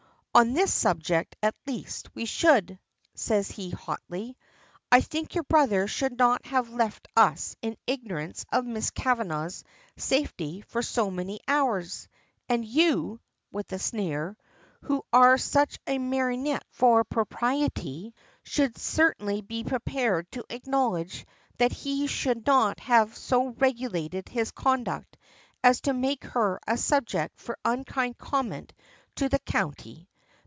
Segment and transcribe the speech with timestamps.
[0.33, 2.79] "On this subject, at least, we should,"
[3.15, 4.37] says he hotly.
[4.89, 9.65] "I think your brother should not have left us in ignorance of Miss Kavanagh's
[9.97, 12.07] safety for so many hours.
[12.47, 13.19] And you,"
[13.51, 14.37] with a sneer,
[14.83, 18.13] "who are such a martinet for propriety,
[18.43, 21.25] should certainly be prepared to acknowledge
[21.57, 25.17] that he should not have so regulated his conduct
[25.61, 28.71] as to make her a subject for unkind comment
[29.15, 30.07] to the County.